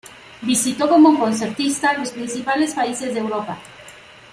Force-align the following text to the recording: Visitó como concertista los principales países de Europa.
Visitó 0.41 0.89
como 0.89 1.19
concertista 1.19 1.93
los 1.95 2.09
principales 2.09 2.73
países 2.73 3.13
de 3.13 3.19
Europa. 3.19 3.59